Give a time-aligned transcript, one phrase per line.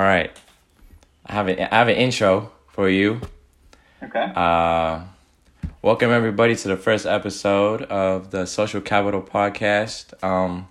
[0.00, 0.34] All right.
[1.26, 3.20] I have an I have an intro for you.
[4.02, 4.32] Okay.
[4.34, 5.02] Uh,
[5.82, 10.14] welcome everybody to the first episode of the Social Capital Podcast.
[10.24, 10.68] Um,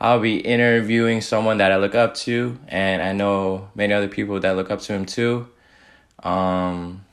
[0.00, 4.40] I'll be interviewing someone that I look up to, and I know many other people
[4.40, 5.50] that look up to him too.
[6.22, 7.04] Um,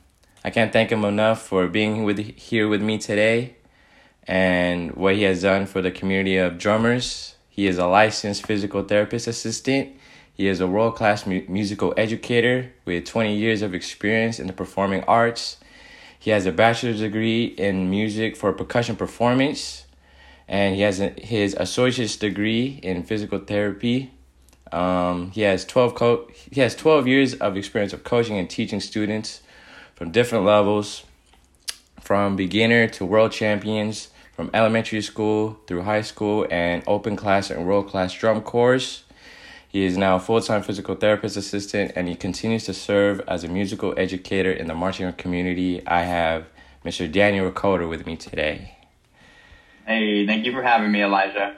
[0.42, 3.56] I can't thank him enough for being with here with me today,
[4.26, 7.34] and what he has done for the community of drummers.
[7.50, 9.97] He is a licensed physical therapist assistant.
[10.38, 14.52] He is a world class mu- musical educator with 20 years of experience in the
[14.52, 15.56] performing arts.
[16.16, 19.84] He has a bachelor's degree in music for percussion performance,
[20.46, 24.12] and he has a, his associate's degree in physical therapy.
[24.70, 28.78] Um, he has 12 co- he has 12 years of experience of coaching and teaching
[28.78, 29.42] students
[29.96, 31.02] from different levels,
[32.00, 37.66] from beginner to world champions, from elementary school through high school, and open class and
[37.66, 39.02] world class drum corps.
[39.68, 43.44] He is now a full time physical therapist assistant and he continues to serve as
[43.44, 45.86] a musical educator in the marching community.
[45.86, 46.46] I have
[46.84, 47.10] Mr.
[47.10, 48.76] Daniel Recoder with me today.
[49.86, 51.56] Hey, thank you for having me, Elijah.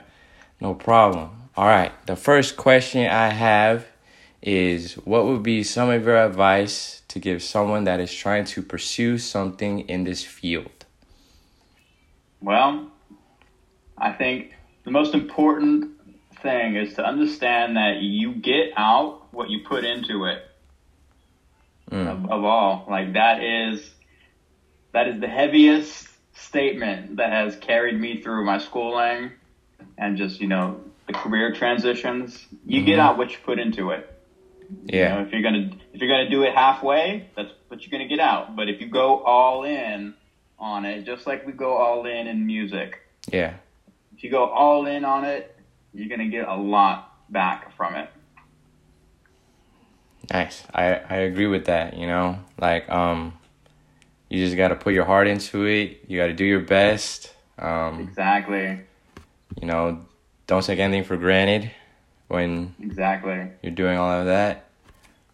[0.59, 1.29] No problem.
[1.55, 1.91] All right.
[2.05, 3.87] The first question I have
[4.41, 8.61] is what would be some of your advice to give someone that is trying to
[8.61, 10.85] pursue something in this field?
[12.41, 12.91] Well,
[13.97, 15.91] I think the most important
[16.41, 20.43] thing is to understand that you get out what you put into it.
[21.91, 22.07] Mm.
[22.07, 23.89] Of, of all, like that is
[24.93, 29.31] that is the heaviest statement that has carried me through my schooling
[29.97, 32.45] and just you know the career transitions.
[32.65, 33.01] You get Mhm.
[33.01, 34.07] out what you put into it.
[34.85, 35.15] You Yeah.
[35.15, 38.19] know, if you're gonna if you're gonna do it halfway, that's what you're gonna get
[38.21, 38.55] out.
[38.55, 40.13] But if you go all in
[40.57, 43.55] on it, just like we go all in in music, Yeah.
[44.15, 45.50] if you go all in on it,
[45.93, 48.09] you're gonna get a lot back from it.
[50.31, 50.63] Nice.
[50.73, 52.39] I, I agree with that, you know?
[52.59, 53.33] Like, um,
[54.29, 56.05] you just got to put your heart into it.
[56.07, 57.33] You got to do your best.
[57.59, 58.79] Um, Exactly.
[59.59, 60.05] you know,
[60.47, 61.71] don't take anything for granted
[62.27, 63.49] when Exactly.
[63.61, 64.69] you're doing all of that.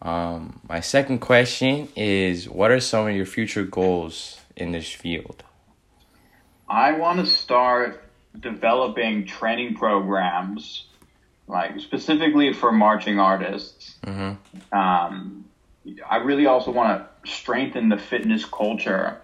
[0.01, 5.43] Um, my second question is what are some of your future goals in this field?
[6.67, 8.03] I want to start
[8.39, 10.85] developing training programs,
[11.47, 13.95] like specifically for marching artists.
[14.05, 14.77] Mm-hmm.
[14.77, 15.45] Um,
[16.09, 19.21] I really also want to strengthen the fitness culture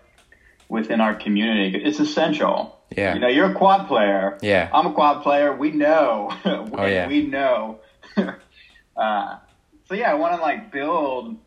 [0.69, 1.77] within our community.
[1.83, 2.79] It's essential.
[2.95, 3.13] Yeah.
[3.15, 4.37] You know, you're a quad player.
[4.41, 4.69] Yeah.
[4.73, 5.55] I'm a quad player.
[5.55, 6.31] We know.
[6.45, 7.07] Oh, yeah.
[7.07, 7.79] We know.
[8.97, 9.37] uh,
[9.87, 11.37] so yeah, I want to like build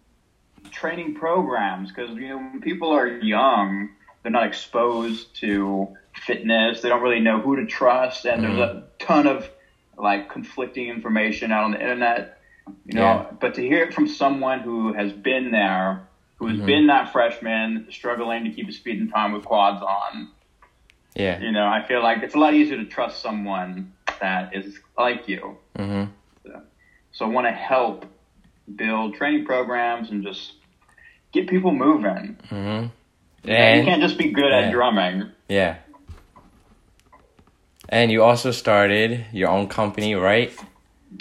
[0.71, 3.91] training programs because you know when people are young,
[4.22, 6.81] they're not exposed to fitness.
[6.81, 9.49] They don't really know who to trust, and there's a ton of
[9.97, 12.38] like conflicting information out on the internet.
[12.84, 13.27] You know, Yeah.
[13.41, 16.03] but to hear it from someone who has been there,
[16.37, 16.66] who has Mhm.
[16.66, 20.28] been that freshman struggling to keep his feet in time with quads on,
[21.15, 21.38] Yeah.
[21.41, 25.28] you know, I feel like it's a lot easier to trust someone that is like
[25.28, 25.59] you.
[25.78, 26.10] Mm-hmm.
[27.12, 28.05] So I want to help
[28.75, 30.53] build training programs and just
[31.32, 32.37] get people moving.
[32.50, 32.88] Mm-hmm.
[33.49, 34.59] And you can't just be good yeah.
[34.59, 35.31] at drumming.
[35.49, 35.76] yeah.
[37.89, 40.53] And you also started your own company, right?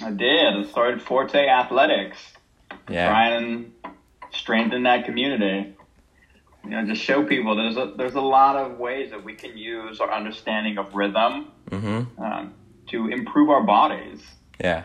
[0.03, 0.55] I did.
[0.55, 2.17] I started Forte Athletics,
[2.89, 3.07] Yeah.
[3.07, 3.71] trying and
[4.31, 5.73] strengthen that community.
[6.63, 9.55] You know, just show people there's a there's a lot of ways that we can
[9.57, 12.23] use our understanding of rhythm Mm-hmm.
[12.23, 12.53] um,
[12.87, 14.21] to improve our bodies.
[14.59, 14.83] Yeah.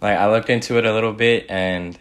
[0.00, 1.98] Like I looked into it a little bit and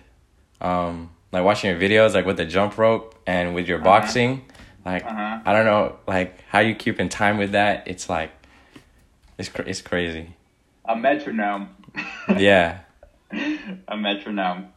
[0.61, 3.85] um like watching your videos like with the jump rope and with your Uh-huh.
[3.85, 4.45] boxing.
[4.85, 5.39] Like Uh-huh.
[5.45, 7.87] I don't know like how you keep in time with that.
[7.87, 8.31] It's like
[9.39, 10.35] it's cra- it's crazy.
[10.85, 11.69] A metronome.
[12.37, 12.79] Yeah.
[13.87, 14.67] a metronome.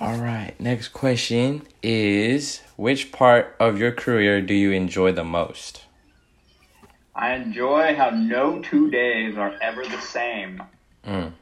[0.00, 0.54] All right.
[0.60, 5.84] Next question is which part of your career do you enjoy the most?
[7.14, 10.62] I enjoy how no two days are ever the same.
[11.06, 11.32] Mm.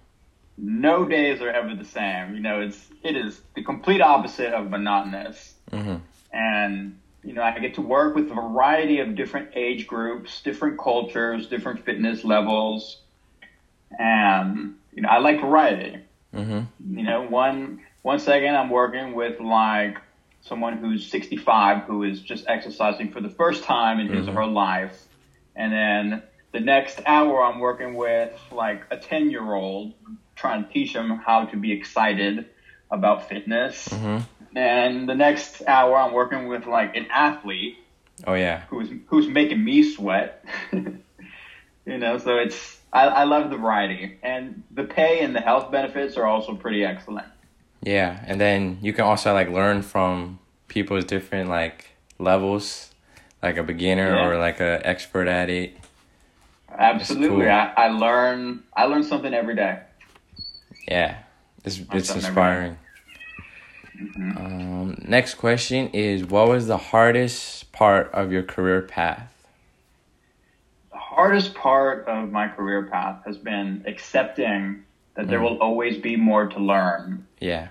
[0.59, 2.35] No days are ever the same.
[2.35, 5.55] You know, it's it is the complete opposite of monotonous.
[5.73, 6.01] Mhm.
[6.33, 10.79] And you know, I get to work with a variety of different age groups, different
[10.79, 13.01] cultures, different fitness levels.
[13.99, 15.99] And you know, I like variety.
[16.35, 16.67] Mhm.
[16.89, 19.99] You know, one one second I'm working with like
[20.41, 24.47] someone who's 65 who is just exercising for the first time in his or her
[24.47, 25.07] life,
[25.55, 26.23] and then
[26.53, 29.95] the next hour I'm working with like a 10 year old
[30.35, 32.47] trying to teach him how to be excited
[32.91, 34.23] about fitness, Mhm.
[34.55, 37.77] And the next hour I'm working with like an athlete
[38.27, 38.63] Oh yeah.
[38.69, 40.45] who's who's making me sweat.
[40.73, 45.73] you know, so it's I, I love the variety, and the pay and the health
[45.73, 47.27] benefits are also pretty excellent.
[47.83, 50.39] Yeah, and then you can also like learn from
[50.69, 51.87] people's different like
[52.19, 52.91] levels,
[53.43, 54.27] like a beginner Yeah.
[54.27, 55.77] or like a expert at it.
[56.71, 57.51] Absolutely, cool.
[57.51, 59.81] I, I learn I learn something every day.
[60.87, 61.19] Yeah,
[61.65, 62.77] it's it's something
[63.99, 64.37] inspiring.
[64.37, 69.29] Um, next question is: What was the hardest part of your career path?
[70.93, 74.85] The hardest part of my career path has been accepting
[75.15, 75.43] that there Mm.
[75.43, 77.27] will always be more to learn.
[77.41, 77.69] Yeah,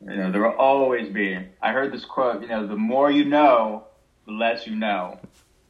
[0.00, 1.38] You know, there will always be.
[1.62, 2.42] I heard this quote.
[2.42, 3.84] You know, the more you know,
[4.26, 5.18] the less you know.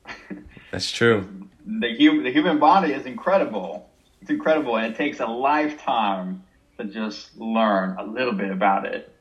[0.70, 1.26] that's true.
[1.64, 3.88] the human the human body is incredible.
[4.20, 6.42] It's incredible, and it takes a lifetime
[6.78, 9.12] to just learn a little bit about it.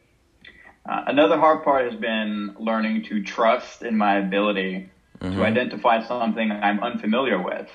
[0.88, 4.90] Uh, another hard part has been learning to trust in my ability
[5.22, 5.34] Mhm.
[5.34, 7.70] to identify something I'm unfamiliar with,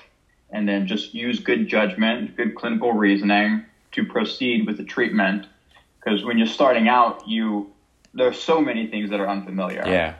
[0.49, 5.47] and then just use good judgment, good clinical reasoning to proceed with the treatment.
[5.99, 7.71] Because when you're starting out, you
[8.13, 10.15] there's so many things that are unfamiliar Yeah,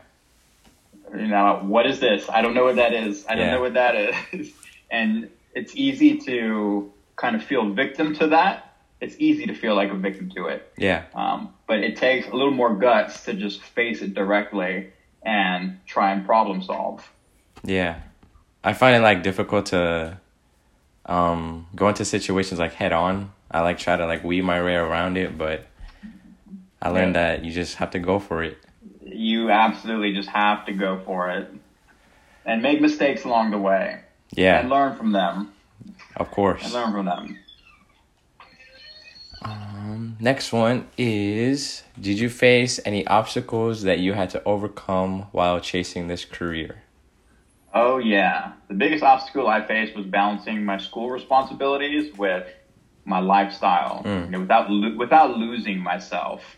[1.14, 2.30] you know, what is this?
[2.30, 3.26] I don't know what that is.
[3.28, 4.54] I don't know what that is.
[4.92, 8.71] and it's easy to kind of feel victim to that.
[9.02, 10.72] It's easy to feel like a victim to it.
[10.78, 14.92] yeah, Um, but it takes a little more guts to just face it directly
[15.24, 17.10] and try and problem solve.
[17.64, 18.00] yeah.
[18.64, 20.20] I find it like difficult to
[21.08, 23.32] um go into situations like head on.
[23.50, 25.66] I like try to like weave my way around it, but
[26.80, 27.38] I learned Yeah.
[27.38, 28.58] that you just have to go for it.
[29.04, 31.52] You absolutely just have to go for it
[32.46, 34.02] and make mistakes along the way
[34.36, 35.54] Yeah, and learn from them
[36.18, 36.64] of course.
[36.64, 37.40] and learn from them.
[39.44, 45.60] Um, next one is Did you face any obstacles that you had to overcome while
[45.60, 46.84] chasing this career?
[47.74, 52.46] Oh yeah, the biggest obstacle I faced was balancing my school responsibilities with
[53.06, 54.26] my lifestyle, Mm.
[54.26, 56.58] you know, without lo- without losing myself.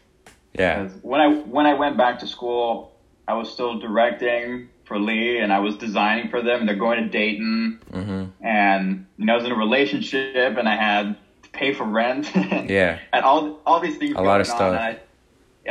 [0.53, 0.87] Yeah.
[1.01, 2.91] when I when I went back to school,
[3.27, 6.65] I was still directing for Lee, and I was designing for them.
[6.65, 8.45] They're going to Dayton, Mm-hmm.
[8.45, 11.15] and you know, I was in a relationship, and I had
[11.53, 12.99] pay for rent, and, Yeah.
[13.13, 14.15] and all all these things.
[14.17, 14.73] A lot of on, stuff.
[14.79, 14.99] I,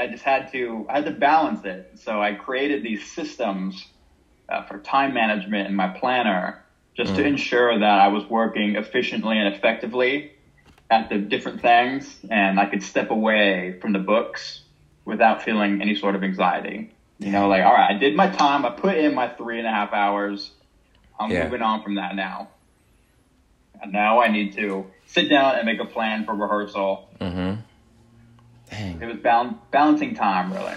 [0.01, 1.99] I just had to I had to balance it.
[2.03, 3.87] So I created these systems
[4.49, 6.65] uh, for time management in my planner,
[6.97, 7.27] just to Mm.
[7.27, 10.33] ensure that I was working efficiently and effectively
[10.91, 14.63] at the different things, and I could step away from the books
[15.05, 16.95] without feeling any sort of anxiety.
[17.19, 18.65] You know, like all right, I did my time.
[18.65, 20.53] I put in my three and a half hours.
[21.19, 21.45] I'm Yeah.
[21.45, 22.49] moving on from that now.
[23.81, 27.09] And now I need to sit down and make a plan for rehearsal.
[27.21, 27.61] Mm-hmm.
[28.71, 29.03] Dang.
[29.03, 30.75] It was bal- balancing time, really.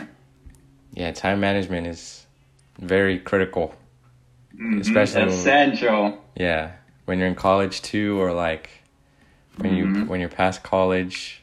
[0.94, 2.26] Yeah, time management is
[2.80, 3.74] very critical.
[4.56, 4.82] Mhm.
[4.82, 6.24] Especially when- essential.
[6.36, 6.72] Yeah.
[7.06, 8.70] When you're in college too or like
[9.58, 10.08] when you Mhm.
[10.08, 11.42] when you're past college,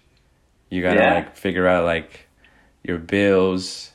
[0.70, 1.14] you gotta Yeah.
[1.14, 2.26] like figure out like
[2.84, 3.92] your bills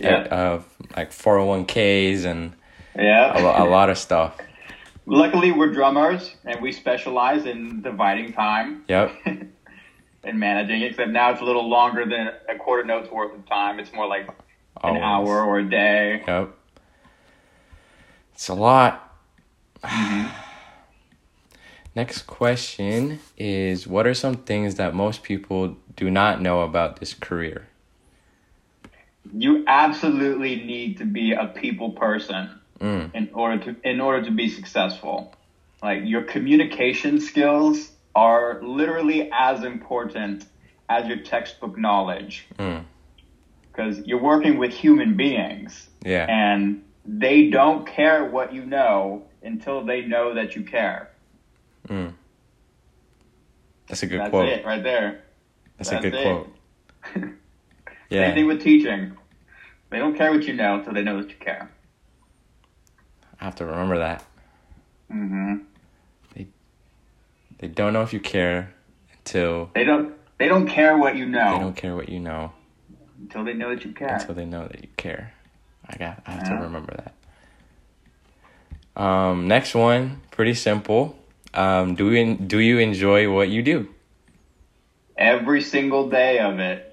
[0.00, 0.22] Yeah.
[0.30, 0.64] of
[0.96, 2.52] like 401ks and
[2.96, 3.36] Yeah.
[3.36, 4.36] a, a lot of stuff.
[5.06, 9.12] Luckily, we're drummers and we specialize in dividing time Yep.
[10.24, 10.90] and managing it.
[10.92, 13.80] Except now it's a little longer than a quarter note's worth of time.
[13.80, 14.28] It's more like
[14.82, 16.22] an hour or a day.
[16.26, 16.50] Yep.
[18.34, 19.18] It's a lot.
[19.82, 20.28] Mm-hmm.
[21.96, 27.14] Next question is What are some things that most people do not know about this
[27.14, 27.66] career?
[29.34, 34.30] You absolutely need to be a people person Mm, in order to in order to
[34.30, 35.34] be successful.
[35.82, 40.46] Like your communication skills are literally as important
[40.88, 42.84] as your textbook knowledge mm,
[43.70, 46.26] because you're working with human beings yeah.
[46.28, 51.10] and they don't care what you know until they know that you care.
[51.88, 52.14] Mm.
[53.86, 54.48] That's a good That's quote.
[54.48, 55.22] it right there.
[55.78, 56.22] That's, That's a good it.
[56.22, 56.48] quote.
[57.14, 57.38] Same
[58.10, 58.34] Yeah.
[58.34, 59.16] thing with teaching.
[59.90, 61.70] They don't care what you know until they know that you care.
[63.40, 64.24] I have to remember that.
[65.10, 65.56] hmm
[66.34, 66.48] They
[67.58, 68.74] They don't know if you care
[69.18, 70.14] until They don't.
[70.38, 72.52] They don't care what you know they don't care what you know
[73.20, 74.08] until they know that you care.
[74.08, 75.34] until they know that you care.
[75.88, 76.56] I got I have Yeah.
[76.56, 77.14] to remember that.
[79.02, 81.16] Um, next one, pretty simple.
[81.52, 83.88] Um, do you do you enjoy what you do?
[85.16, 86.89] Every single day of it.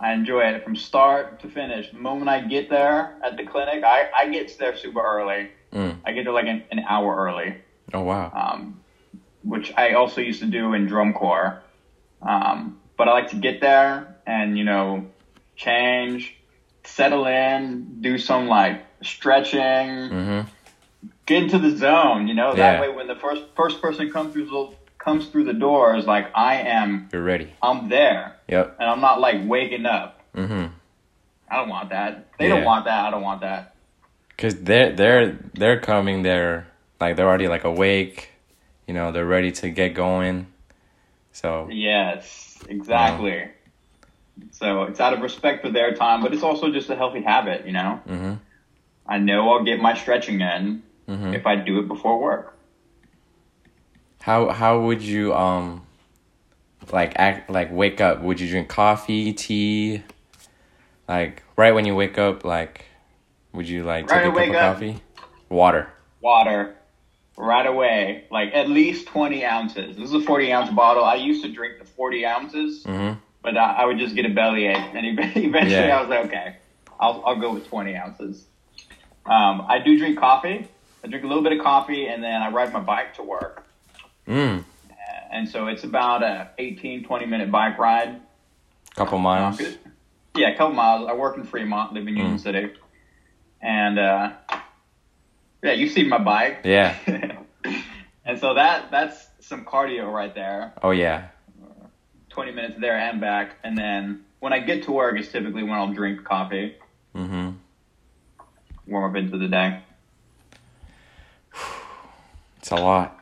[0.00, 1.90] I enjoy it from start to finish.
[1.90, 5.50] The moment I get there at the clinic, I, I get there super early.
[5.74, 5.98] Mm.
[6.04, 7.54] I get there like an, an hour early,
[7.92, 8.30] Oh wow.
[8.32, 8.80] um,
[9.44, 11.60] which I also used to do in drum corps.
[12.22, 15.04] Um, but I like to get there and, you know,
[15.56, 16.34] change,
[16.84, 20.40] settle in, do some like stretching, Mm-hmm.
[21.26, 22.26] get into the zone.
[22.26, 22.80] You know, that Yeah.
[22.80, 26.26] way when the first first person comes through the comes through the door is like
[26.34, 27.52] I am, You're ready.
[27.62, 28.76] I'm there, Yep.
[28.78, 30.20] and I'm not like waking up.
[30.36, 30.66] Mm-hmm.
[31.50, 32.28] I don't want that.
[32.38, 32.56] They Yeah.
[32.56, 33.06] don't want that.
[33.06, 33.74] I don't want that.
[34.38, 36.22] Cause they're they're they're coming.
[36.22, 36.66] They're
[37.00, 38.30] like they're already like awake.
[38.86, 40.46] You know, they're ready to get going.
[41.32, 43.48] So Yes, exactly.
[44.52, 47.66] So it's out of respect for their time, but it's also just a healthy habit.
[47.66, 48.34] You know, mm-hmm.
[49.06, 51.34] I know I'll get my stretching in Mm-hmm.
[51.34, 52.56] if I do it before work.
[54.20, 55.86] How how would you um
[56.92, 58.20] like act like wake up?
[58.22, 60.02] Would you drink coffee, tea?
[61.08, 62.84] Like right when you wake up, like
[63.52, 64.74] would you like Right take a cup of up.
[64.74, 65.02] coffee?
[65.48, 65.88] Water.
[66.20, 66.76] Water
[67.36, 69.96] right away, like at least 20 ounces.
[69.96, 71.04] This is a 40 ounce bottle.
[71.04, 73.18] I used to drink the 40 ounces, Mm-hmm.
[73.42, 74.76] but I, I would just get a bellyache.
[74.94, 75.96] And eventually Yeah.
[75.96, 76.56] I was like, okay,
[77.00, 78.44] I'll, I'll go with 20 ounces.
[79.24, 80.68] Um, I do drink coffee.
[81.02, 83.64] I drink a little bit of coffee and then I ride my bike to work.
[84.28, 84.64] Mm.
[85.32, 88.20] And so it's about a 18, 20 minute bike ride.
[88.96, 89.60] Couple miles.
[90.34, 91.08] Yeah, a couple miles.
[91.08, 92.40] I work in Fremont, live in Union Mm.
[92.40, 92.72] City.
[93.62, 94.32] And, uh,
[95.62, 96.60] yeah, you see my bike.
[96.64, 96.96] Yeah.
[98.24, 100.72] and so that that's some cardio right there.
[100.82, 101.28] Oh yeah.
[102.30, 103.56] 20 minutes there and back.
[103.64, 106.76] And then when I get to work is typically when I'll drink coffee,
[107.14, 107.50] Mm-hmm.
[108.86, 109.82] warm up into the day.
[112.58, 113.19] It's a lot.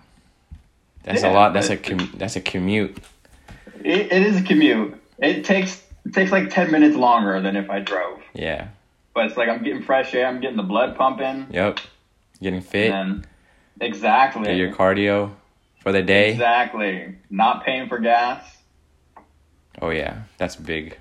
[1.08, 1.52] That's a lot.
[1.54, 2.98] That's a com- that's a commute.
[3.82, 5.00] It, it is a commute.
[5.18, 8.20] It takes it takes like 10 minutes longer than if I drove.
[8.34, 8.68] Yeah.
[9.14, 11.46] But it's like I'm getting fresh air, I'm getting the blood pumping.
[11.50, 11.80] Yep.
[12.42, 12.92] Getting fit.
[12.92, 13.26] And
[13.80, 14.44] exactly.
[14.44, 15.32] Get your cardio
[15.80, 16.32] for the day.
[16.32, 17.16] Exactly.
[17.30, 18.44] Not paying for gas.
[19.80, 20.98] Oh yeah, that's big.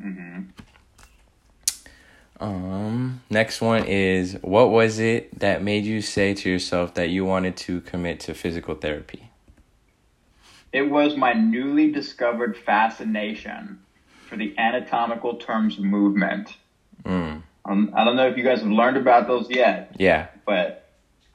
[0.00, 0.42] hmm
[2.40, 7.24] Um, next one is what was it that made you say to yourself that you
[7.24, 9.30] wanted to commit to physical therapy?
[10.72, 13.80] It was my newly discovered fascination
[14.28, 16.56] for the anatomical terms movement.
[17.04, 17.42] Mm.
[17.64, 20.28] Um, I don't know if you guys have learned about those yet, Yeah.
[20.46, 20.88] but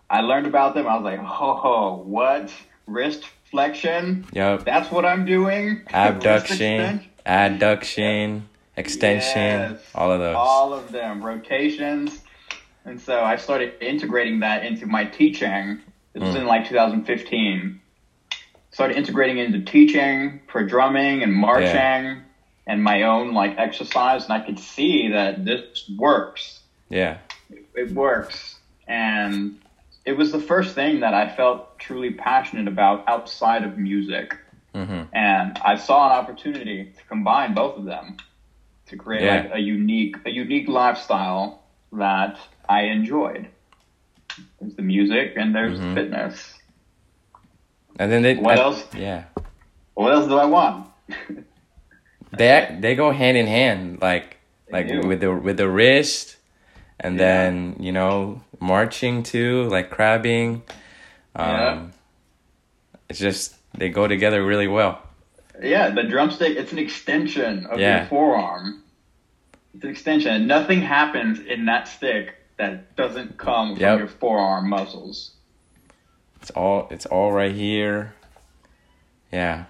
[0.09, 0.87] I learned about them.
[0.87, 2.51] I was like, oh, what?
[2.87, 4.25] Wrist flexion?
[4.33, 4.63] Yep.
[4.63, 5.81] That's what I'm doing?
[5.93, 8.43] Abduction, adduction,
[8.77, 9.79] extension, Yes.
[9.93, 10.35] all of those.
[10.35, 12.21] All of them, rotations.
[12.85, 15.79] And so I started integrating that into my teaching.
[16.13, 16.41] This was Mm.
[16.41, 17.79] in like 2015.
[18.71, 22.21] Started integrating into teaching for drumming and marching
[22.67, 24.25] and my own like exercise.
[24.25, 26.61] And I could see that this works.
[26.89, 27.17] yeah.
[27.75, 28.59] It works.
[28.87, 29.59] And
[30.05, 34.37] it was the first thing that I felt truly passionate about outside of music.
[34.73, 38.17] hmm And I saw an opportunity to combine both of them
[38.87, 39.35] to create Yeah.
[39.41, 41.63] like a unique a unique lifestyle
[41.93, 42.37] that
[42.69, 43.47] I enjoyed.
[44.59, 45.95] There's the music and there's Mhm.
[45.95, 46.59] the fitness.
[47.99, 48.35] And then they.
[48.35, 48.85] What I- else?
[48.93, 49.23] Yeah.
[49.93, 50.87] What else do I want?
[52.37, 54.37] They they go hand in hand, like
[54.67, 55.07] They like do.
[55.07, 56.35] with the with the wrist,
[56.99, 57.25] and Yeah.
[57.25, 60.63] then you know marching too, like crabbing.
[61.35, 61.81] Um, Yeah.
[63.09, 64.99] It's just they go together really well.
[65.61, 67.99] Yeah, the drumstick it's an extension of Yeah.
[67.99, 68.83] your forearm.
[69.73, 70.31] It's an extension.
[70.33, 75.31] and Nothing happens in that stick that doesn't come from your forearm muscles.
[76.41, 78.13] It's all it's all right here.
[79.31, 79.65] Yeah,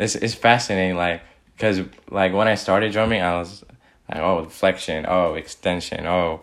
[0.00, 0.96] it's it's fascinating.
[0.96, 1.22] Like,
[1.58, 1.80] cause
[2.10, 3.64] like when I started drumming, I was
[4.08, 6.42] like, oh, flexion, oh, extension, oh,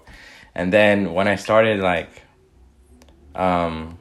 [0.54, 2.10] and then when I started like,
[3.36, 3.98] um,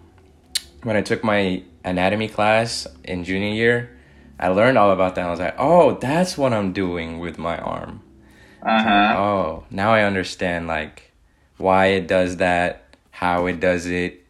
[0.83, 3.97] when I took my anatomy class in junior year,
[4.43, 5.25] I learned all about that.
[5.25, 8.03] I was like, oh, that's what I'm doing with my arm.
[8.61, 9.15] Uh huh.
[9.17, 11.13] Oh, now I understand like
[11.59, 14.27] why it does that, how it does it.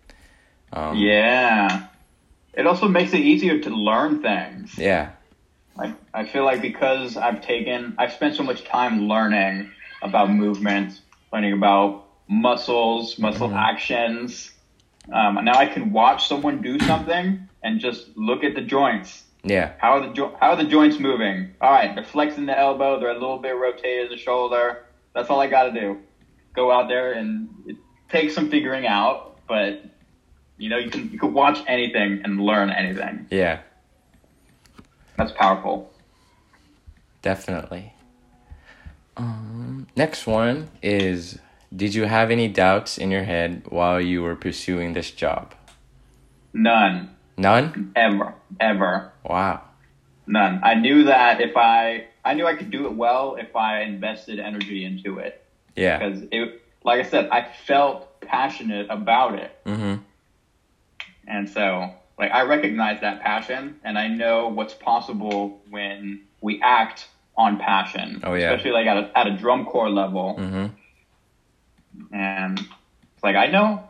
[0.73, 1.87] Um, Yeah.
[2.53, 4.77] It also makes it easier to learn things.
[4.77, 5.13] Yeah.
[5.79, 9.71] Like I feel like because I've taken, I've spent so much time learning
[10.03, 11.01] about movement,
[11.33, 13.57] learning about muscles, muscle Mhm.
[13.57, 14.53] actions.
[15.11, 19.25] Um, now I can watch someone do something and just look at the joints.
[19.45, 19.73] Yeah.
[19.79, 21.55] How are the jo- how are the joints moving?
[21.61, 23.01] All right, they're flexing the elbow.
[23.01, 24.85] They're a little bit rotated the shoulder.
[25.15, 25.99] That's all I got to do.
[26.55, 27.77] Go out there and it
[28.09, 29.85] takes some figuring out, but
[30.59, 33.27] you know you can you can watch anything and learn anything.
[33.31, 33.61] Yeah.
[35.17, 35.93] That's powerful.
[37.21, 37.93] Definitely.
[39.17, 41.39] Um, next one is
[41.75, 45.55] Did you have any doubts in your head while you were pursuing this job?
[46.53, 47.15] None.
[47.43, 47.93] None?
[47.97, 48.35] Ever.
[48.61, 49.13] Ever.
[49.25, 49.63] Wow.
[50.27, 50.61] None.
[50.63, 54.39] I knew that if I, I knew I could do it well if I invested
[54.39, 55.45] energy into it.
[55.75, 55.99] Yeah.
[55.99, 59.57] Because it, like I said, I felt passionate about it.
[59.67, 60.03] Mm-hmm.
[61.27, 67.09] And so, like, I recognize that passion and I know what's possible when we act
[67.37, 68.21] on passion.
[68.25, 68.53] Oh, yeah.
[68.53, 70.37] Especially like at a, at a drum corps level.
[70.39, 72.15] Mm-hmm.
[72.15, 73.89] And it's like, I know,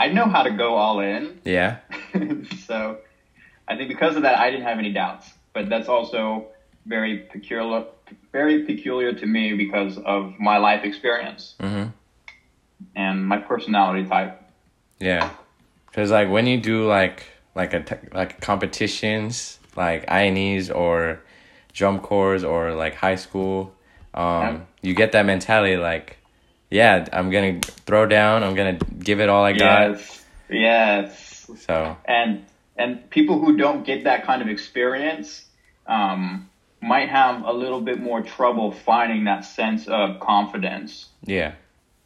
[0.00, 1.40] I know how to go all in.
[1.44, 1.76] Yeah.
[2.66, 2.98] so
[3.68, 5.26] I think because of that, I didn't have any doubts.
[5.52, 6.46] But that's also
[6.86, 7.84] very peculiar,
[8.32, 11.90] very peculiar to me because of my life experience Mm-hmm.
[12.96, 14.40] and my personality type.
[14.98, 15.30] Yeah.
[15.92, 21.20] Cause like when you do like like a te- like competitions like INEs or
[21.72, 23.74] drum corps or like high school,
[24.14, 24.60] um, Yeah.
[24.82, 26.16] you get that mentality like,
[26.70, 28.42] yeah, I'm gonna throw down.
[28.44, 29.90] I'm gonna give it all I got.
[29.90, 31.50] Yes, yes.
[31.66, 32.44] So and
[32.76, 35.44] and people who don't get that kind of experience
[35.86, 36.48] um,
[36.80, 41.52] might have a little bit more trouble finding that sense of confidence yeah,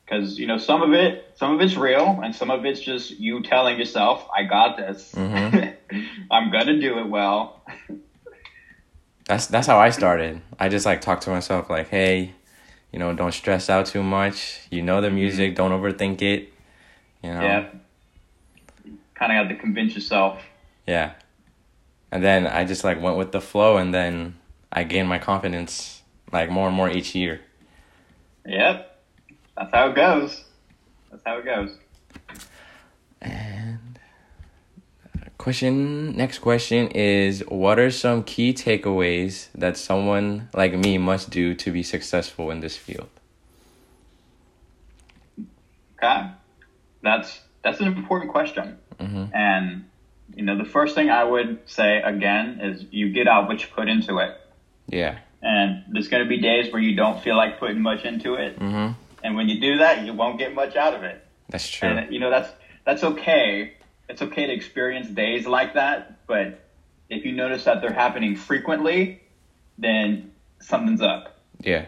[0.05, 3.11] because you know some of it some of it's real and some of it's just
[3.11, 5.77] you telling yourself i got this Mhm.
[6.31, 7.63] i'm gonna do it well
[9.27, 10.41] that's that's how I started.
[10.59, 12.35] I just like talk to myself like, hey,
[12.95, 14.69] you know, don't stress out too much.
[14.71, 15.69] You know the music, mm-hmm.
[15.69, 16.55] don't overthink it.
[17.25, 17.43] You know.
[17.43, 17.67] yeah
[19.15, 20.43] kind of have to convince yourself
[20.87, 21.13] Yeah.
[22.11, 24.37] And then I just like went with the flow and then
[24.71, 27.41] I gained my confidence like more and more each year.
[28.45, 29.01] yep
[29.57, 30.45] that's how it goes
[31.11, 31.79] that's how it goes
[33.21, 33.79] And
[35.45, 41.55] question next question is what are some key takeaways that someone like me must do
[41.55, 43.11] to be successful in this field?
[45.99, 46.31] Okay,
[47.03, 49.31] that's that's an important question, Mhm.
[49.35, 49.85] and
[50.35, 53.69] you know the first thing I would say again is you get out what you
[53.75, 54.33] put into it,
[54.89, 55.19] Yeah.
[55.43, 58.59] and there's going to be days where you don't feel like putting much into it,
[58.59, 58.95] Mhm.
[59.23, 61.19] and when you do that, you won't get much out of it,
[61.51, 61.89] That's true.
[61.89, 62.51] and you know that's
[62.87, 63.75] that's okay.
[64.09, 66.61] It's okay to experience days like that, but
[67.09, 69.23] if you notice that they're happening frequently,
[69.79, 71.39] then something's up.
[71.61, 71.87] yeah.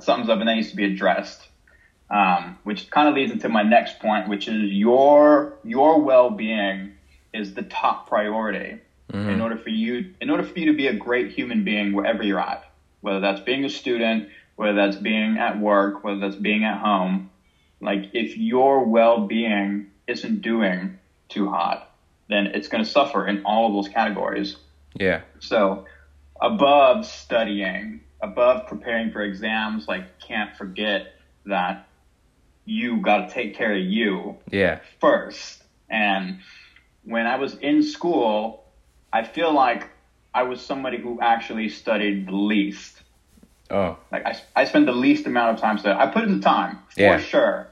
[0.00, 1.48] something's up and that needs to be addressed.
[2.10, 6.92] Um, which kind of leads into my next point, which is your your well being
[7.32, 8.78] is the top priority
[9.30, 12.22] in order for you in order for you to be a great human being wherever
[12.22, 16.64] you're at, whether that's being a student, whether that's being at work, whether that's being
[16.64, 17.30] at home.
[17.80, 20.98] Like if your well being isn't doing
[21.34, 21.90] too hot,
[22.28, 24.56] then it's going to suffer in all of those categories.
[24.94, 25.22] Yeah.
[25.40, 25.84] So,
[26.40, 31.14] above studying, above preparing for exams, like can't forget
[31.46, 31.88] that
[32.64, 34.78] you got to take care of you Yeah.
[35.00, 35.62] first.
[35.90, 36.38] And
[37.02, 38.64] when I was in school,
[39.12, 39.90] I feel like
[40.32, 43.02] I was somebody who actually studied the least.
[43.70, 43.98] Oh.
[44.10, 46.00] Like I, I spend the least amount of time studying.
[46.00, 47.18] I put in the time for Yeah.
[47.18, 47.68] sure,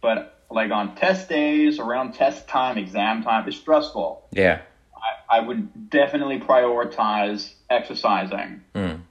[0.00, 4.26] but like on test days, around test time, exam time, it's stressful.
[4.32, 4.62] Yeah.
[4.96, 8.62] I, I would definitely prioritize exercising.
[8.74, 9.02] Mm.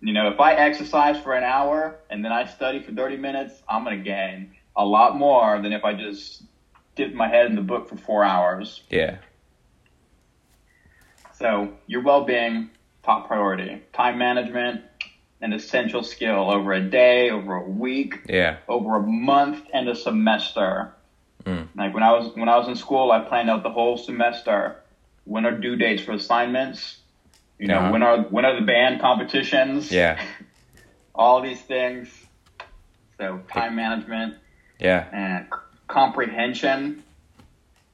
[0.00, 3.54] You know, if I exercise for an hour and then I study for 30 minutes,
[3.68, 6.42] I'm going to gain a lot more than if I just
[6.96, 8.82] dip my head in the book for four hours.
[8.88, 9.18] Yeah.
[11.34, 12.70] So, your well being,
[13.04, 13.82] top priority.
[13.92, 14.82] Time management,
[15.40, 18.56] an essential skill over a day, over a week, Yeah.
[18.68, 20.92] over a month, and a semester.
[21.44, 21.68] Mm.
[21.76, 24.76] Like when I was when I was in school, I planned out the whole semester.
[25.24, 26.98] When are due dates for assignments?
[27.58, 27.92] You know, Uh-huh.
[27.92, 29.92] when are when are the band competitions?
[29.92, 30.20] Yeah.
[31.14, 32.08] all these things.
[33.18, 34.34] So time management
[34.78, 35.06] Yeah.
[35.12, 35.46] and
[35.88, 37.02] comprehension.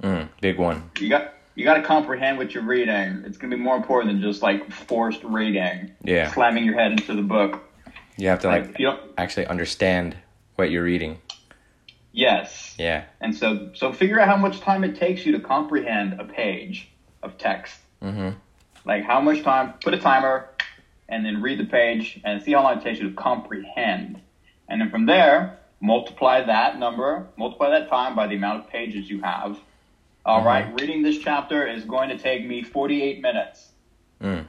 [0.03, 0.29] Mm.
[0.41, 0.91] Big one.
[0.99, 3.23] You got you got to comprehend what you're reading.
[3.27, 6.31] It's gonna be more important than just like forced reading, Yeah.
[6.33, 7.63] slamming your head into the book.
[8.17, 10.17] You have to Like like you don't, actually understand
[10.57, 11.19] what you're reading.
[12.13, 12.75] yes.
[12.79, 13.05] Yeah.
[13.21, 16.89] And so so figure out how much time it takes you to comprehend a page
[17.23, 17.79] of text.
[18.03, 18.35] Mhm.
[18.85, 19.75] Like how much time?
[19.83, 20.49] Put a timer,
[21.09, 24.21] and then read the page and see how long it takes you to comprehend.
[24.69, 29.09] And then from there, multiply that number, multiply that time by the amount of pages
[29.11, 29.59] you have.
[30.27, 30.45] All Mhm.
[30.47, 33.73] right, reading this chapter is going to take me 48 minutes.
[34.23, 34.47] Mm.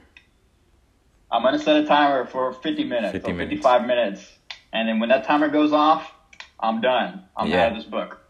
[1.30, 3.50] I'm going to set a timer for 50 minutes 50 or minutes.
[3.50, 4.38] 55 minutes.
[4.72, 6.12] And then when that timer goes off,
[6.58, 7.24] I'm done.
[7.36, 7.64] I'm Yeah.
[7.64, 8.20] out of this book.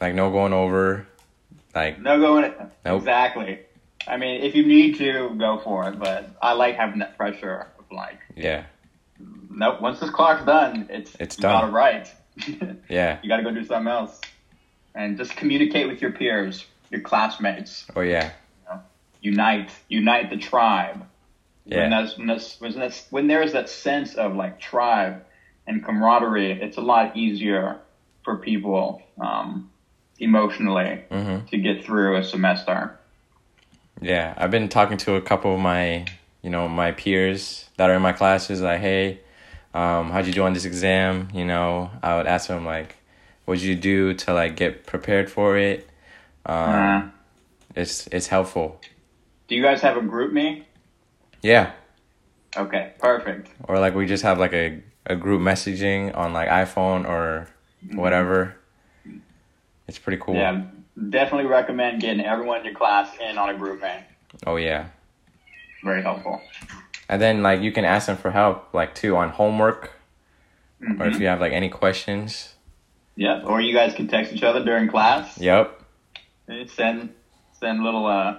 [0.00, 1.06] Like no going over.
[1.74, 2.52] Like No going.
[2.84, 2.98] Nope.
[3.00, 3.60] Exactly.
[4.06, 5.98] I mean, if you need to, go for it.
[5.98, 8.64] But I like having that pressure of like, yeah.
[9.50, 9.80] nope.
[9.80, 11.68] Once this clock's done, it's It's done.
[11.68, 12.10] It right.
[12.88, 13.18] Yeah.
[13.22, 14.20] you got to go do something else,
[14.94, 17.86] and just communicate with your peers, your classmates.
[17.96, 18.30] Oh yeah.
[19.20, 21.06] Unite, unite the tribe.
[21.64, 21.80] Yeah.
[21.80, 25.24] When that's, when that's, when that's when there's that sense of like tribe,
[25.66, 27.78] and camaraderie, it's a lot easier
[28.22, 29.70] for people um,
[30.18, 31.48] emotionally Mhm.
[31.48, 32.98] to get through a semester.
[34.00, 36.04] Yeah, I've been talking to a couple of my,
[36.42, 38.60] you know, my peers that are in my classes.
[38.60, 39.20] Like, hey,
[39.72, 41.28] um, how'd you do on this exam?
[41.32, 42.96] You know, I would ask them like,
[43.44, 45.88] what'd you do to like get prepared for it?
[46.46, 47.02] Um, Uh,
[47.76, 48.80] it's it's helpful.
[49.48, 50.64] do you guys have a GroupMe?
[51.42, 51.72] Yeah,
[52.56, 53.50] Okay, perfect.
[53.64, 57.48] or like we just have like a a group messaging on like iPhone or
[57.92, 58.56] whatever.
[59.86, 60.36] It's pretty cool.
[60.36, 60.62] Yeah,
[61.10, 64.02] definitely recommend getting everyone in your class in on a GroupMe.
[64.46, 64.86] Oh yeah.
[65.82, 66.40] Very helpful.
[67.10, 69.92] And then like you can ask them for help like too on homework
[70.98, 71.20] or if Mhm.
[71.20, 72.53] you have like any questions.
[73.16, 75.38] Yeah, or you guys can text each other during class.
[75.38, 75.80] Yep.
[76.48, 77.14] And Send
[77.60, 78.38] send little uh,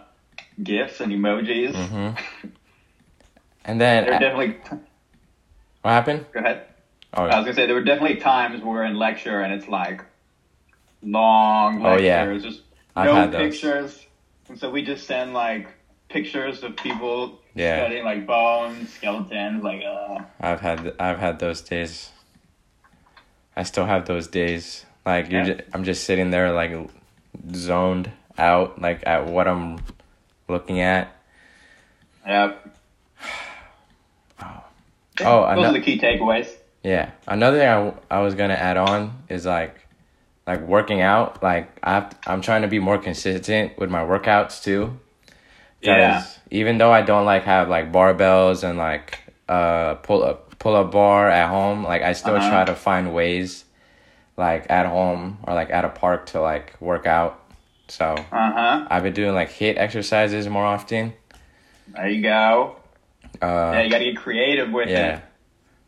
[0.62, 1.74] gifs and emojis.
[1.74, 2.18] Mhm.
[3.68, 4.80] And then There were definitely.
[5.82, 6.26] what happened?
[6.34, 6.66] Go ahead.
[7.16, 10.04] Oh, I was gonna say there were definitely times where in lecture and it's like
[11.02, 12.50] long Oh, lectures, yeah.
[12.50, 12.62] just
[12.96, 13.42] I've no had those.
[13.52, 14.06] pictures,
[14.50, 15.68] and so we just send like
[16.10, 17.78] pictures of people Yeah.
[17.80, 20.20] studying like bones, skeletons, like uh.
[20.40, 22.12] I've had I've had those days.
[23.56, 24.86] I still have those days.
[25.06, 25.44] Like Yeah.
[25.44, 26.72] just, I'm just sitting there like
[27.54, 29.80] zoned out like at what I'm
[30.48, 31.16] looking at.
[32.28, 32.76] Yep.
[35.22, 36.50] Oh, those ano- are the key takeaways.
[36.84, 37.12] Yeah.
[37.28, 39.76] Another thing I, w- I was gonna add on is like
[40.46, 41.42] like working out.
[41.42, 45.00] Like I have I'm trying to be more consistent with my workouts too.
[45.82, 46.26] Yeah.
[46.52, 50.92] Even though I don't like have like barbells and like uh pull up pull up
[50.92, 52.50] bar at home, like I still Uh-huh.
[52.50, 53.66] try to find ways
[54.38, 57.40] like at home or like at a park to like work out.
[57.88, 58.88] So Uh huh.
[58.90, 61.14] I've been doing like HIIT exercises more often.
[61.88, 62.76] There you go.
[63.42, 64.92] Uh yeah, you gotta get creative with it.
[64.92, 65.18] yeah.
[65.18, 65.24] it.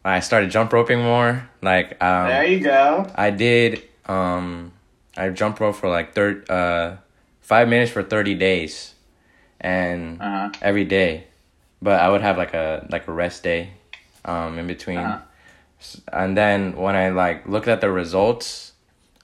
[0.06, 1.50] I started jump roping more.
[1.62, 3.10] Like um There you go.
[3.16, 4.72] I did um
[5.18, 6.98] I jump rope for like third uh
[7.42, 8.94] five minutes for thirty days
[9.60, 10.50] and Uh-huh.
[10.62, 11.26] every day.
[11.82, 13.72] But I would have like a like a rest day
[14.28, 14.98] um in between.
[15.00, 15.22] Uh-huh.
[16.12, 18.74] And then when I like looked at the results,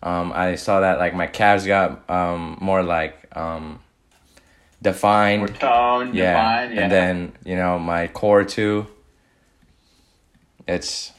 [0.02, 3.80] um I saw that like my calves got um more like um
[4.84, 5.40] defined.
[5.40, 6.34] More tone, yeah.
[6.34, 6.82] defined, yeah.
[6.82, 8.86] And then, you know, my core too.
[10.68, 11.12] It's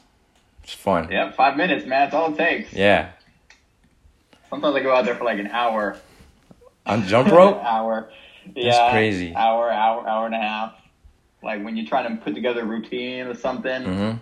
[0.62, 1.10] it's fun.
[1.10, 2.06] yeah, five minutes, man.
[2.06, 2.72] That's all it takes.
[2.72, 3.10] Yeah.
[4.48, 5.98] Sometimes I go out there for like an hour.
[6.86, 7.56] On jump rope?
[7.62, 8.10] hour.
[8.54, 8.90] Yeah.
[8.92, 9.34] crazy.
[9.34, 10.74] Hour, hour, hour and a half.
[11.44, 14.12] Like when you're trying to put together a routine or something, hmm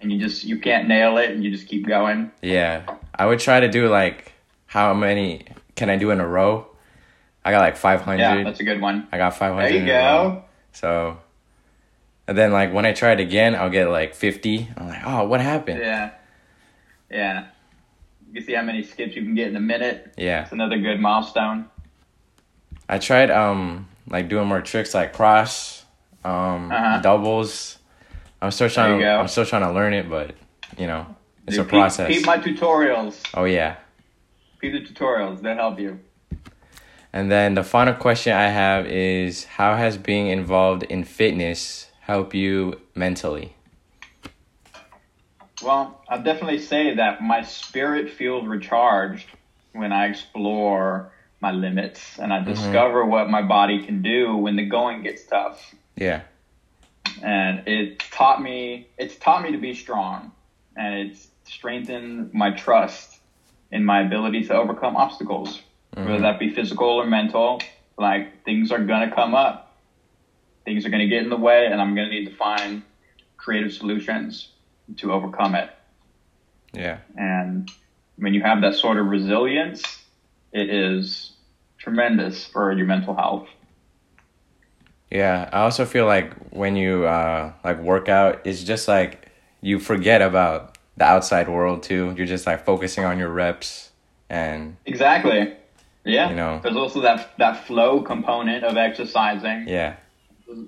[0.00, 2.32] and you just you can't nail it, and you just keep going.
[2.40, 2.96] Yeah.
[3.14, 4.32] I would try to do like
[4.66, 5.44] how many
[5.76, 6.66] can I do in a row?
[7.44, 8.18] I got like 500.
[8.18, 9.08] Yeah, that's a good one.
[9.12, 9.62] I got 500.
[9.62, 10.30] There you in a row.
[10.30, 10.44] go.
[10.72, 11.18] So,
[12.26, 14.68] and then like when I try it again, I'll get like 50.
[14.76, 15.80] I'm like, oh, what happened?
[15.80, 16.12] Yeah.
[17.10, 17.46] Yeah.
[18.28, 20.14] You can see how many skips you can get in a minute.
[20.16, 20.42] Yeah.
[20.42, 21.68] It's another good milestone.
[22.88, 25.79] I tried um like doing more tricks like cross,
[26.24, 27.00] um Uh-huh.
[27.00, 27.78] doubles.
[28.42, 28.98] I'm still trying.
[28.98, 29.20] To, go.
[29.20, 30.34] I'm still trying to learn it, but
[30.78, 31.06] you know,
[31.46, 32.08] it's Dude, a process.
[32.08, 33.20] Keep, peep my tutorials.
[33.34, 33.76] oh yeah.
[34.60, 35.40] Keep the tutorials.
[35.42, 36.00] They'll help you.
[37.12, 42.34] And then the final question I have is how has being involved in fitness help
[42.34, 43.54] you mentally?
[45.62, 49.26] Well, I'll definitely say that my spirit feels recharged
[49.72, 54.64] when I explore my limits and I discover what my body can do when the
[54.64, 55.74] going gets tough.
[56.00, 56.22] Yeah.
[57.22, 60.32] And it taught me it's taught me to be strong
[60.76, 63.18] and it's strengthened my trust
[63.70, 65.62] in my ability to overcome obstacles.
[65.92, 66.22] Whether mm-hmm.
[66.22, 67.60] that be physical or mental,
[67.98, 69.76] like things are gonna come up.
[70.64, 72.82] Things are gonna get in the way and I'm gonna need to find
[73.36, 74.48] creative solutions
[74.96, 75.70] to overcome it.
[76.72, 76.98] Yeah.
[77.16, 77.70] And
[78.16, 79.82] when you have that sort of resilience,
[80.52, 81.32] it is
[81.78, 83.48] tremendous for your mental health.
[85.10, 85.48] Yeah.
[85.52, 89.28] I also feel like when you uh like work out, it's just like
[89.60, 92.14] you forget about the outside world too.
[92.16, 93.90] You're just like focusing on your reps
[94.28, 95.54] and Exactly.
[96.04, 96.30] Yeah.
[96.30, 96.60] You know.
[96.62, 99.66] There's also that that flow component of exercising.
[99.68, 99.96] yeah.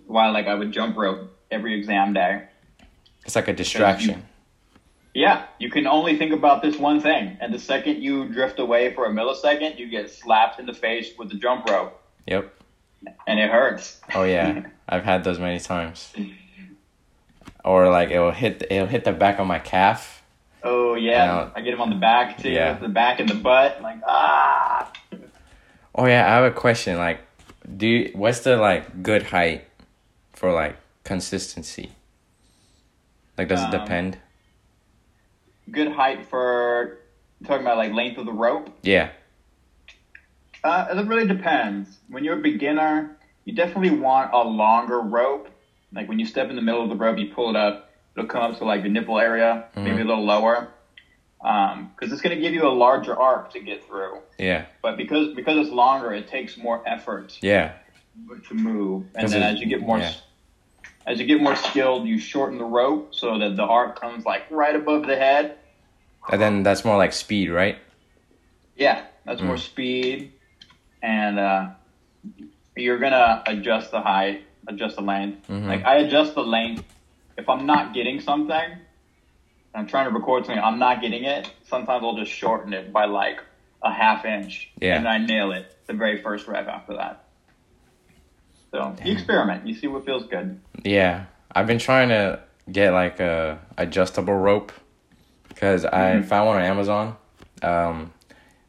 [0.07, 2.45] Why like I would jump rope every exam day.
[3.25, 4.25] It's like a distraction.
[5.15, 8.95] Yeah, you can only think about this one thing, and the second you drift away
[8.95, 12.51] for a millisecond, you get slapped in the face with the jump rope, Yep.
[13.27, 14.01] And it hurts.
[14.15, 14.67] Oh yeah.
[14.89, 16.13] I've had those many times.
[17.65, 20.23] Or like it'll hit it'll hit the back of my calf.
[20.65, 22.75] Oh yeah, I get him on the back too, Yeah.
[22.75, 24.93] the back and the butt, like ah.
[25.95, 26.97] Oh yeah, I have a question.
[26.99, 27.21] Like,
[27.77, 29.65] do you, what's the like good height
[30.33, 31.93] for like consistency?
[33.37, 34.19] Like, does it Um, depend?
[35.71, 36.99] good height for
[37.45, 38.69] talking about like length of the rope?
[38.83, 39.11] Yeah.
[40.65, 41.99] Uh, it really depends.
[42.09, 45.49] When you're a beginner, you definitely want a longer rope.
[45.93, 47.91] Like when you step in the middle of the rope, you pull it up.
[48.17, 50.09] It'll come up to like the nipple area, maybe a mm-hmm.
[50.09, 50.69] little lower,
[51.43, 54.19] um, because it's going to give you a larger arc to get through.
[54.39, 54.67] Yeah.
[54.83, 57.73] But because because it's longer, it takes more effort Yeah.
[58.49, 59.07] to move.
[59.15, 60.15] and then as you get more yeah.
[61.07, 64.45] as you get more skilled, you shorten the rope so that the arc comes like
[64.51, 65.57] right above the head.
[66.31, 67.79] And then that's more like speed, right?
[68.77, 69.47] Yeah, that's mm.
[69.47, 70.33] more speed,
[71.03, 71.69] and uh,
[72.77, 75.49] you're gonna adjust the height, adjust the length.
[75.49, 75.67] Mhm.
[75.67, 76.85] Like I adjust the length
[77.37, 78.77] if I'm not getting something.
[79.75, 80.63] I'm trying to record something.
[80.63, 81.51] I'm not getting it.
[81.65, 83.41] Sometimes I'll just shorten it by like
[83.83, 84.97] a half inch, Yeah.
[84.97, 87.25] and I nail it the very first rep after that.
[88.71, 89.67] So you experiment.
[89.67, 90.61] You see what feels good.
[90.85, 94.73] Yeah, I've been trying to get like a adjustable rope
[95.49, 96.25] because I Mhm.
[96.27, 97.17] found one on Amazon.
[97.63, 98.13] Um,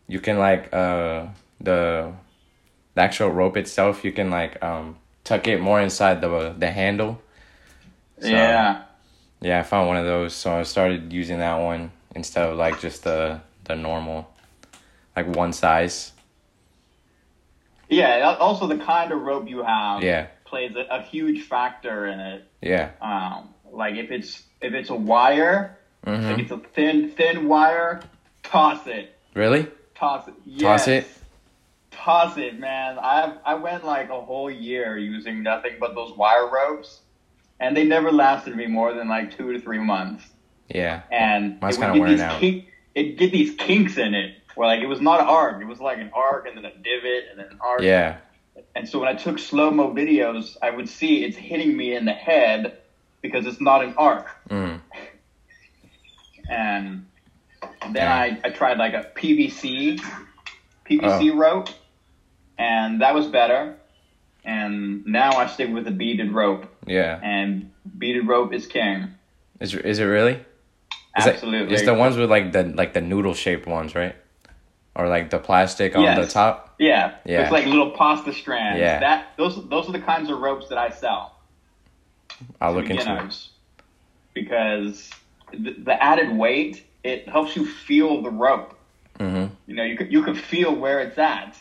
[0.08, 1.28] you can like uh
[1.62, 2.12] the
[2.96, 4.04] the actual rope itself.
[4.06, 7.22] You can like um tuck it more inside the the handle.
[8.20, 8.84] So, yeah.
[9.42, 12.80] Yeah, I found one of those, so I started using that one instead of like
[12.80, 14.30] just the the normal,
[15.16, 16.14] like one size.
[17.90, 18.36] Yeah.
[18.40, 22.48] Also, the kind of rope you have Yeah, plays a, a huge factor in it.
[22.62, 22.92] yeah.
[23.02, 28.02] Um, like if it's if it's a wire, hmm like it's a thin thin wire,
[28.44, 29.68] toss it, Really?
[29.96, 30.62] toss it, yes.
[30.62, 31.08] Toss it?
[31.94, 32.98] Toss it, man.
[33.00, 37.02] I I went like a whole year using nothing but those wire ropes,
[37.60, 40.26] and they never lasted me more than like two to three months.
[40.70, 41.02] Yeah.
[41.12, 42.40] And Mine's kinda get wearing these out.
[42.40, 45.66] kink- it get these kinks in it, where like it was not an arc, it
[45.66, 47.82] was like an arc and then a divot and then an arc.
[47.82, 48.18] Yeah.
[48.76, 52.06] And so when I took slow mo videos, I would see it's hitting me in
[52.06, 52.78] the head
[53.22, 54.28] because it's not an arc.
[54.50, 54.80] Mm.
[56.50, 57.06] And
[57.82, 58.16] then Yeah.
[58.16, 60.00] I, I tried like a PVC
[60.90, 61.36] PVC Oh.
[61.36, 61.70] rope,
[62.58, 63.76] and that was better.
[64.46, 67.20] And now I stick with the beaded rope, Yeah.
[67.24, 69.08] and beaded rope is king.
[69.60, 70.34] Is is it really?
[71.18, 71.74] Is Absolutely.
[71.76, 74.16] it's the ones with like the like the noodle shaped ones, right?
[74.96, 76.76] Or like the plastic on the top.
[76.80, 77.44] yeah, Yeah.
[77.44, 78.80] it's like little pasta strands.
[78.80, 79.00] Yeah.
[79.00, 81.36] That those those are the kinds of ropes that I sell.
[82.60, 83.48] I'll look into it.
[84.34, 85.10] because
[85.52, 88.78] the, the added weight it helps you feel the rope.
[89.20, 89.54] Mm-hmm.
[89.68, 91.56] You know, you can, you can feel where it's at.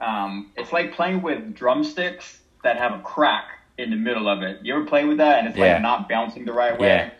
[0.00, 3.46] Um, it's like playing with drumsticks that have a crack
[3.78, 4.60] in the middle of it.
[4.62, 5.74] You ever play with that and it's Yeah.
[5.74, 6.88] like not bouncing the right way?
[6.88, 7.10] Yeah.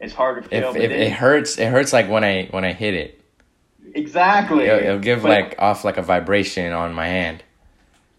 [0.00, 0.70] It's hard to feel.
[0.70, 3.20] If if it hurts, it hurts like when I when I hit it.
[3.94, 4.64] exactly.
[4.66, 7.42] It'll, it'll give But- like off like a vibration on my hand.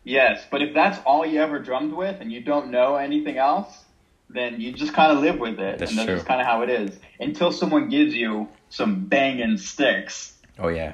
[0.04, 3.86] yes, but if that's all you ever drummed with and you don't know anything else,
[4.30, 6.15] then you just kind of live with it, That's and that's true.
[6.15, 6.99] just kind of how it is.
[7.19, 10.34] Until someone gives you some banging sticks.
[10.58, 10.93] Oh yeah.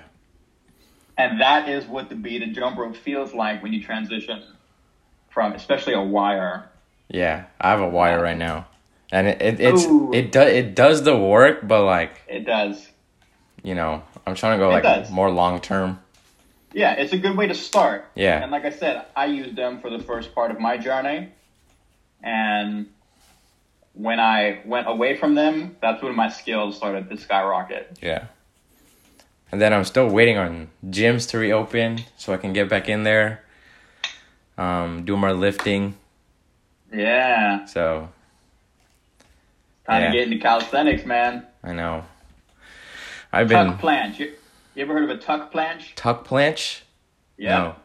[1.17, 4.43] And that is what the beaded jump rope feels like when you transition
[5.29, 6.69] from, especially a wire.
[7.09, 8.67] Yeah, I have a wire right now,
[9.11, 10.11] and it, it it's Ooh.
[10.13, 12.87] it does it does the work, but like It does.
[13.63, 15.11] you know, I'm trying to go It like does.
[15.11, 15.99] more long term.
[16.73, 18.09] Yeah, it's a good way to start.
[18.15, 18.41] Yeah.
[18.41, 21.29] And like I said, I used them for the first part of my journey.
[22.21, 22.87] And
[23.93, 27.97] when I went away from them, that's when my skills started to skyrocket.
[28.01, 28.25] Yeah.
[29.51, 33.03] And then I'm still waiting on gyms to reopen so I can get back in
[33.03, 33.43] there,
[34.57, 35.95] um, do more lifting.
[36.93, 37.65] Yeah.
[37.65, 38.09] So
[39.87, 40.11] Time Yeah.
[40.11, 41.45] to get into calisthenics, man.
[41.63, 42.05] I know.
[43.31, 44.17] I've been Tuck planche.
[44.19, 44.33] You,
[44.73, 45.93] you ever heard of a tuck planche?
[45.95, 46.81] tuck planche.
[47.37, 47.57] Yeah.
[47.57, 47.75] No,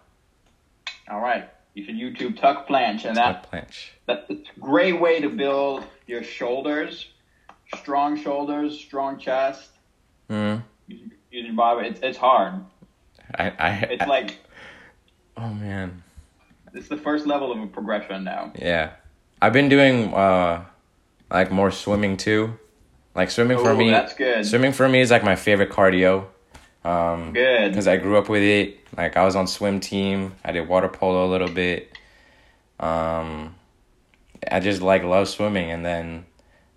[1.10, 1.48] All right.
[1.74, 3.04] You should YouTube tuck planche.
[3.04, 3.88] And that, tuck planche.
[4.06, 7.08] that's a great way to build your shoulders.
[7.76, 9.70] Strong shoulders, strong chest.
[10.30, 10.62] Mm.
[10.88, 11.88] Using using body.
[11.88, 12.54] It's, it's hard.
[13.34, 14.38] I, I, It's like,
[15.36, 16.02] oh man,
[16.74, 18.52] it's the first level of a progression now.
[18.56, 18.92] yeah.
[19.42, 20.64] I've been doing uh,
[21.30, 22.58] like more swimming too.
[23.14, 24.44] Like swimming for me, that's good.
[24.44, 26.26] swimming for me is like my favorite cardio.
[26.84, 27.70] Um, Good.
[27.70, 28.78] because I grew up with it.
[28.96, 30.34] Like I was on swim team.
[30.44, 31.96] I did water polo a little bit.
[32.78, 33.54] Um,
[34.50, 36.24] I just like love swimming, and then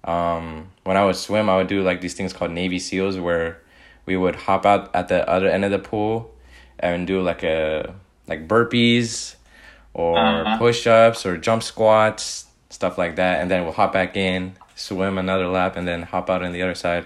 [0.03, 3.61] um, when I would swim, I would do like these things called Navy SEALs, where
[4.05, 6.33] we would hop out at the other end of the pool
[6.79, 7.93] and do like a
[8.27, 9.35] like burpees
[9.93, 10.57] or Uh-huh.
[10.57, 15.17] push ups or jump squats, stuff like that, and then we'll hop back in, swim
[15.17, 17.05] another lap, and then hop out on the other side.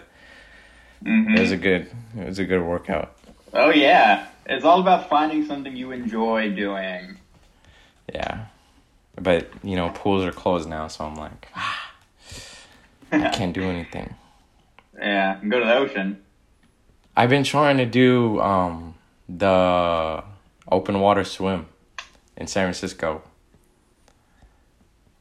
[1.03, 1.35] Mhm.
[1.37, 3.13] It was a good, it was a good workout.
[3.53, 7.17] Oh yeah, it's all about finding something you enjoy doing.
[8.13, 8.45] Yeah.
[9.19, 11.91] But, you know, pools are closed now, so I'm like, ah,
[13.11, 14.13] I can't do anything.
[14.97, 16.21] Yeah, go to the ocean.
[17.19, 18.93] I've been trying to do um
[19.27, 20.23] the
[20.71, 21.65] open water swim
[22.37, 23.23] in San Francisco.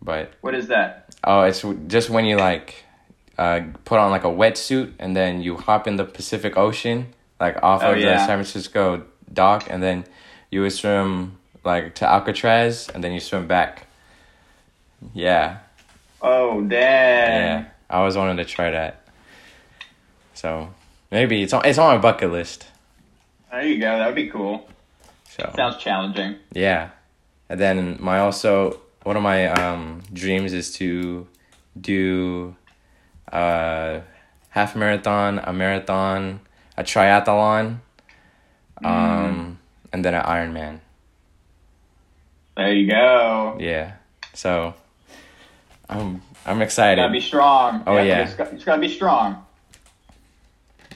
[0.02, 1.14] But What is that?
[1.24, 2.84] oh, it's just when you like
[3.38, 7.56] uh put on like a wetsuit and then you hop in the Pacific Ocean like
[7.62, 8.18] off Oh, of the.
[8.18, 10.04] San Francisco dock and then
[10.50, 13.86] you would swim like to Alcatraz and then you swim back.
[15.14, 15.58] Yeah.
[16.22, 16.68] Oh, damn.
[17.62, 17.64] Yeah.
[17.90, 19.02] I always wanted to try that.
[20.34, 20.70] So
[21.10, 22.66] maybe it's on it's on my bucket list.
[23.50, 23.98] There you go.
[23.98, 24.68] That would be cool.
[25.30, 26.36] So Sounds challenging.
[26.52, 26.90] yeah.
[27.48, 31.26] And then my also one of my um dreams is to
[31.80, 32.56] do
[33.32, 34.00] uh
[34.50, 36.40] half marathon, a marathon,
[36.76, 37.78] a triathlon,
[38.84, 39.58] um
[39.92, 40.80] and then an Ironman.
[42.56, 43.56] There you go.
[43.60, 43.92] Yeah.
[44.34, 44.74] So
[45.88, 47.00] I'm I'm excited.
[47.00, 47.82] Gotta be strong.
[47.86, 48.22] Oh, yeah.
[48.24, 49.45] be- it's got- it's gotta be strong.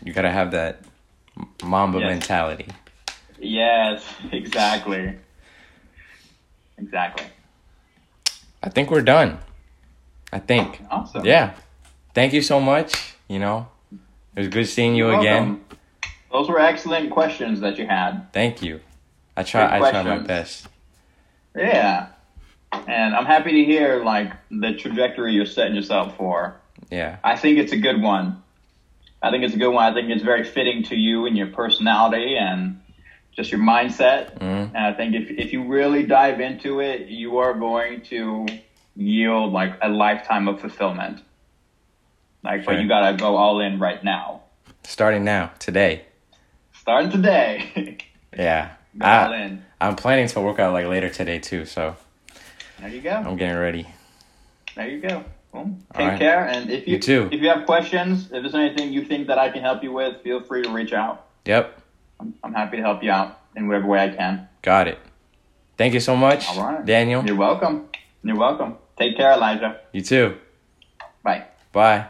[0.05, 0.81] You gotta have that
[1.63, 2.09] Mamba Yes.
[2.09, 2.67] mentality.
[3.39, 5.15] Yes, exactly.
[6.79, 7.27] Exactly.
[8.63, 9.39] I think we're done.
[10.33, 10.81] I think.
[10.91, 11.25] Awesome.
[11.25, 11.55] Yeah.
[12.15, 13.15] Thank you so much.
[13.29, 13.69] You know,
[14.35, 15.47] it was good seeing you You're again.
[15.49, 15.65] welcome.
[16.33, 18.33] Those were excellent questions that you had.
[18.33, 18.81] Thank you.
[19.37, 19.79] I try.
[19.79, 20.69] Good I try my best.
[21.57, 22.09] Yeah.
[22.73, 26.61] And I'm happy to hear like the trajectory you're setting yourself for.
[26.91, 27.17] Yeah.
[27.25, 28.43] I think it's a good one.
[29.23, 29.85] I think it's a good one.
[29.85, 32.81] I think it's very fitting to you and your personality and
[33.33, 34.39] just your mindset.
[34.39, 34.71] Mhm.
[34.75, 38.47] And I think if if you really dive into it, you are going to
[38.97, 41.23] yield like a lifetime of fulfillment.
[42.43, 44.43] Like, but you gotta go all in right now.
[44.83, 46.05] Starting now, today.
[46.73, 47.99] Starting today.
[48.39, 48.71] Yeah.
[48.97, 49.65] go all I, in.
[49.81, 51.65] I'm planning to work out like later today too.
[51.65, 51.97] So
[52.79, 53.11] There you go.
[53.11, 53.87] I'm getting ready.
[54.77, 55.25] There you go.
[55.53, 56.19] Well, take right.
[56.19, 57.29] care, and if you, You too.
[57.33, 60.23] if you have questions, if there's anything you think that I can help you with,
[60.23, 61.27] feel free to reach out.
[61.45, 61.81] Yep.
[62.21, 64.49] I'm, I'm happy to help you out in whatever way I can.
[64.63, 64.99] Got it.
[65.77, 67.25] Thank you so much, right, Daniel.
[67.25, 67.89] You're welcome.
[68.23, 68.77] You're welcome.
[68.99, 69.81] Take care, Elijah.
[69.93, 70.37] You too.
[71.23, 71.47] Bye.
[71.73, 72.07] Bye.